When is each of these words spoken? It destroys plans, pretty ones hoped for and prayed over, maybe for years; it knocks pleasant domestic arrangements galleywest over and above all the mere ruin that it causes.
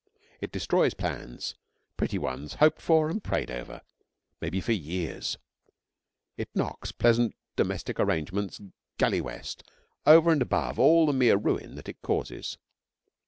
It 0.39 0.51
destroys 0.51 0.95
plans, 0.95 1.53
pretty 1.95 2.17
ones 2.17 2.55
hoped 2.55 2.81
for 2.81 3.07
and 3.07 3.23
prayed 3.23 3.51
over, 3.51 3.81
maybe 4.41 4.59
for 4.59 4.71
years; 4.71 5.37
it 6.37 6.49
knocks 6.55 6.91
pleasant 6.91 7.35
domestic 7.55 7.99
arrangements 7.99 8.59
galleywest 8.97 9.61
over 10.07 10.31
and 10.31 10.41
above 10.41 10.79
all 10.79 11.05
the 11.05 11.13
mere 11.13 11.37
ruin 11.37 11.75
that 11.75 11.87
it 11.87 12.01
causes. 12.01 12.57